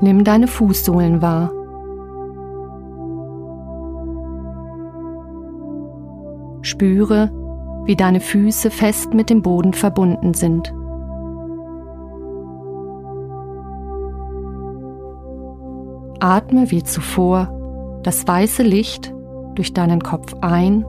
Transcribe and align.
Nimm 0.00 0.22
deine 0.24 0.46
Fußsohlen 0.46 1.22
wahr. 1.22 1.50
Spüre, 6.62 7.30
wie 7.84 7.96
deine 7.96 8.20
Füße 8.20 8.70
fest 8.70 9.14
mit 9.14 9.30
dem 9.30 9.42
Boden 9.42 9.72
verbunden 9.72 10.34
sind. 10.34 10.72
Atme 16.20 16.70
wie 16.70 16.82
zuvor 16.82 18.00
das 18.02 18.26
weiße 18.26 18.62
Licht 18.62 19.14
durch 19.54 19.72
deinen 19.72 20.00
Kopf 20.00 20.34
ein 20.40 20.84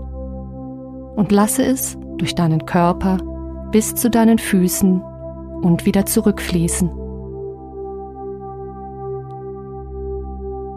und 1.16 1.32
lasse 1.32 1.64
es 1.64 1.98
durch 2.18 2.36
deinen 2.36 2.66
Körper 2.66 3.18
bis 3.72 3.96
zu 3.96 4.10
deinen 4.10 4.38
Füßen 4.38 5.02
und 5.62 5.86
wieder 5.86 6.06
zurückfließen. 6.06 7.09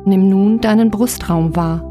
Nimm 0.05 0.29
nun 0.29 0.61
deinen 0.61 0.91
Brustraum 0.91 1.55
wahr. 1.55 1.85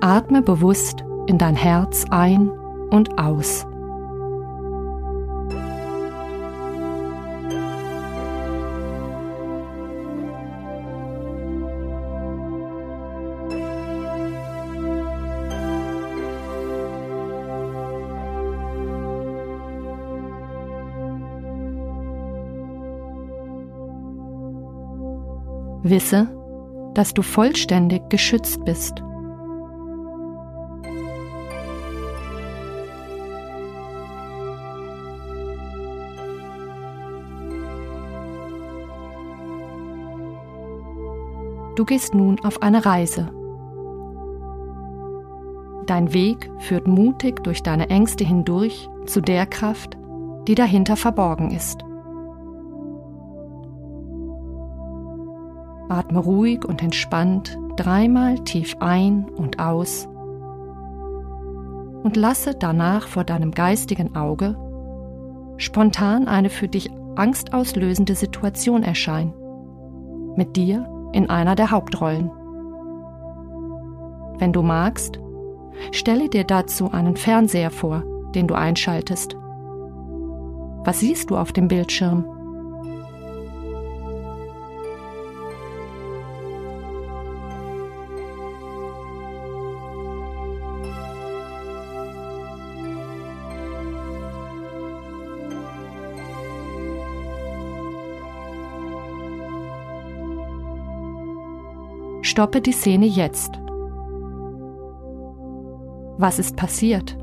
Atme 0.00 0.42
bewusst 0.42 1.04
in 1.26 1.38
dein 1.38 1.56
Herz 1.56 2.04
ein 2.10 2.50
und 2.90 3.18
aus. 3.18 3.66
Wisse, 25.90 26.28
dass 26.94 27.14
du 27.14 27.22
vollständig 27.22 28.08
geschützt 28.08 28.64
bist. 28.64 29.02
Du 41.76 41.84
gehst 41.84 42.14
nun 42.14 42.40
auf 42.42 42.62
eine 42.62 42.86
Reise. 42.86 43.30
Dein 45.86 46.12
Weg 46.14 46.50
führt 46.58 46.88
mutig 46.88 47.44
durch 47.44 47.62
deine 47.62 47.90
Ängste 47.90 48.24
hindurch 48.24 48.88
zu 49.04 49.20
der 49.20 49.46
Kraft, 49.46 49.96
die 50.48 50.54
dahinter 50.54 50.96
verborgen 50.96 51.50
ist. 51.50 51.84
Atme 55.88 56.18
ruhig 56.18 56.64
und 56.64 56.82
entspannt 56.82 57.58
dreimal 57.76 58.38
tief 58.40 58.76
ein 58.80 59.28
und 59.36 59.58
aus 59.58 60.08
und 62.02 62.16
lasse 62.16 62.54
danach 62.54 63.08
vor 63.08 63.24
deinem 63.24 63.50
geistigen 63.50 64.14
Auge 64.14 64.56
spontan 65.56 66.28
eine 66.28 66.50
für 66.50 66.68
dich 66.68 66.90
angstauslösende 67.16 68.14
Situation 68.14 68.82
erscheinen. 68.82 69.34
Mit 70.36 70.54
dir 70.56 70.88
in 71.12 71.30
einer 71.30 71.56
der 71.56 71.70
Hauptrollen. 71.70 72.30
Wenn 74.38 74.52
du 74.52 74.62
magst, 74.62 75.18
stelle 75.92 76.28
dir 76.28 76.44
dazu 76.44 76.92
einen 76.92 77.16
Fernseher 77.16 77.70
vor, 77.70 78.04
den 78.34 78.46
du 78.46 78.54
einschaltest. 78.54 79.36
Was 80.84 81.00
siehst 81.00 81.30
du 81.30 81.36
auf 81.36 81.52
dem 81.52 81.68
Bildschirm? 81.68 82.24
Stoppe 102.36 102.60
die 102.60 102.72
Szene 102.72 103.06
jetzt. 103.06 103.58
Was 106.18 106.38
ist 106.38 106.54
passiert? 106.54 107.16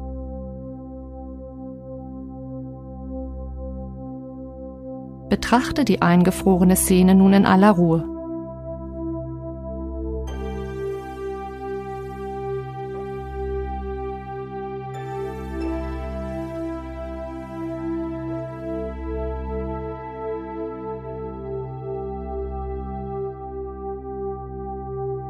Betrachte 5.30 5.86
die 5.86 6.02
eingefrorene 6.02 6.76
Szene 6.76 7.14
nun 7.14 7.34
in 7.34 7.46
aller 7.46 7.70
Ruhe. 7.70 8.13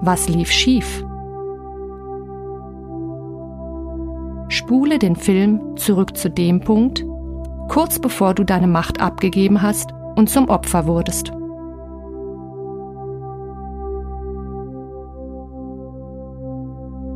Was 0.05 0.27
lief 0.27 0.51
schief? 0.51 1.01
Spule 4.49 4.99
den 4.99 5.15
Film 5.15 5.77
zurück 5.77 6.17
zu 6.17 6.29
dem 6.29 6.59
Punkt, 6.59 7.05
kurz 7.69 7.99
bevor 7.99 8.33
du 8.33 8.43
deine 8.43 8.67
Macht 8.67 8.99
abgegeben 8.99 9.61
hast 9.61 9.93
und 10.17 10.29
zum 10.29 10.49
Opfer 10.49 10.87
wurdest. 10.87 11.31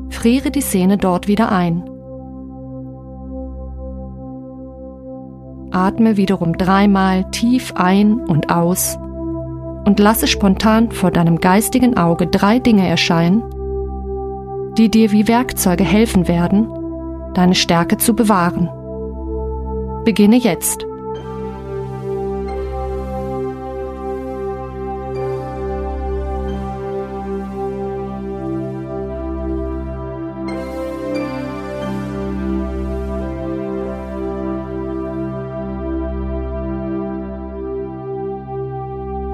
Friere 0.09 0.49
die 0.49 0.61
Szene 0.61 0.97
dort 0.97 1.27
wieder 1.27 1.51
ein. 1.51 1.83
Atme 5.71 6.15
wiederum 6.15 6.57
dreimal 6.57 7.29
tief 7.31 7.73
ein 7.75 8.21
und 8.21 8.49
aus 8.49 8.97
und 9.87 10.01
lasse 10.01 10.27
spontan 10.27 10.91
vor 10.91 11.11
deinem 11.11 11.39
geistigen 11.39 11.95
Auge 11.95 12.27
drei 12.27 12.59
Dinge 12.59 12.85
erscheinen, 12.85 13.41
die 14.77 14.91
dir 14.91 15.13
wie 15.13 15.29
Werkzeuge 15.29 15.85
helfen 15.85 16.27
werden, 16.27 16.67
deine 17.33 17.55
Stärke 17.55 17.95
zu 17.95 18.13
bewahren. 18.13 18.67
Beginne 20.03 20.35
jetzt. 20.35 20.86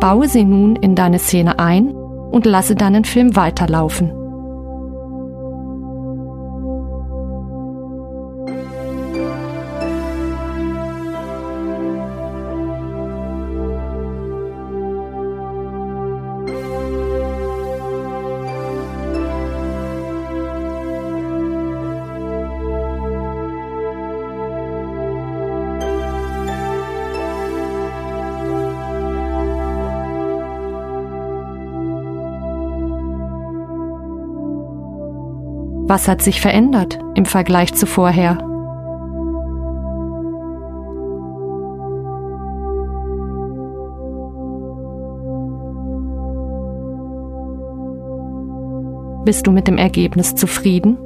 Baue 0.04 0.28
sie 0.28 0.44
nun 0.44 0.76
in 0.76 0.96
deine 0.96 1.18
Szene 1.18 1.60
ein 1.60 1.96
und 1.96 2.46
lasse 2.46 2.76
deinen 2.76 3.06
Film 3.06 3.38
weiterlaufen. 3.38 4.23
Was 35.94 36.08
hat 36.08 36.24
sich 36.24 36.42
verändert 36.42 36.98
im 37.14 37.26
Vergleich 37.26 37.76
zu 37.76 37.86
vorher? 37.86 38.40
Bist 49.24 49.46
du 49.46 49.52
mit 49.52 49.68
dem 49.68 49.78
Ergebnis 49.78 50.34
zufrieden? 50.34 50.98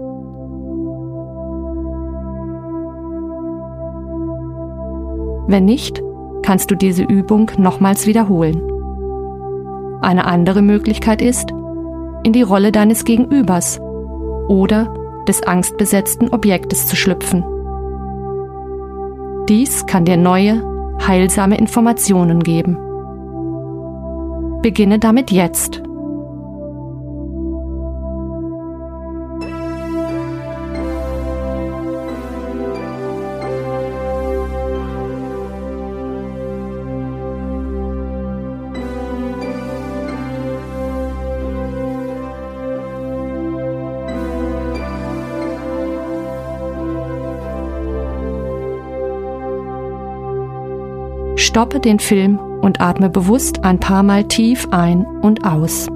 Wenn 5.50 5.66
nicht, 5.66 6.02
kannst 6.44 6.72
du 6.72 6.76
diese 6.76 7.04
Übung 7.04 7.52
nochmals 7.58 8.08
wiederholen. 8.08 8.62
Eine 10.00 10.24
andere 10.24 10.62
Möglichkeit 10.62 11.22
ist, 11.22 11.52
in 12.24 12.32
die 12.32 12.42
Rolle 12.42 12.72
deines 12.72 13.04
Gegenübers 13.04 13.82
oder 14.48 14.94
des 15.28 15.44
angstbesetzten 15.44 16.30
Objektes 16.30 16.88
zu 16.88 16.96
schlüpfen. 16.96 17.44
Dies 19.50 19.86
kann 19.86 20.06
dir 20.06 20.18
neue, 20.18 20.64
heilsame 21.06 21.58
Informationen 21.58 22.42
geben. 22.44 22.78
Beginne 24.62 25.00
damit 25.00 25.32
jetzt. 25.32 25.82
Stoppe 51.48 51.80
den 51.80 52.00
Film 52.00 52.40
und 52.62 52.82
atme 52.82 53.10
bewusst 53.10 53.64
ein 53.64 53.80
paar 53.80 54.04
Mal 54.04 54.26
tief 54.26 54.68
ein 54.72 55.06
und 55.22 55.46
aus. 55.46 55.88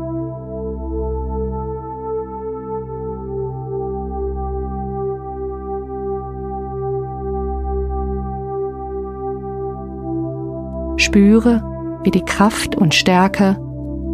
Spüre, 10.95 11.61
wie 12.03 12.11
die 12.11 12.23
Kraft 12.23 12.75
und 12.77 12.95
Stärke 12.95 13.57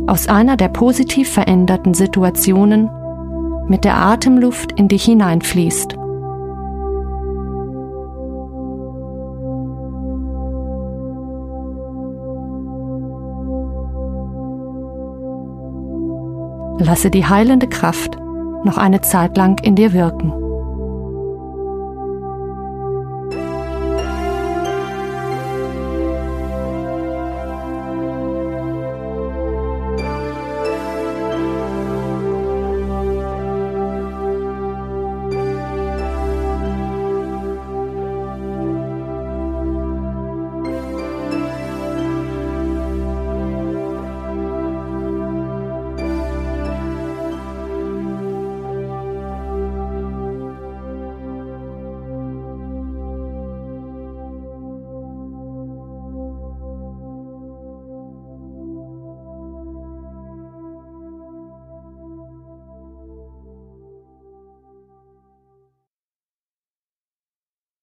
aus 0.07 0.28
einer 0.28 0.57
der 0.57 0.69
positiv 0.69 1.31
veränderten 1.31 1.94
Situationen 1.94 2.90
mit 3.68 3.83
der 3.83 3.98
Atemluft 3.98 4.72
in 4.72 4.88
dich 4.88 5.06
hineinfließt. 5.06 6.06
Lasse 16.80 17.10
die 17.10 17.26
heilende 17.26 17.68
Kraft 17.68 18.18
noch 18.64 18.78
eine 18.78 19.02
Zeit 19.02 19.38
lang 19.38 19.60
in 19.64 19.76
dir 19.76 19.94
wirken. 19.94 20.47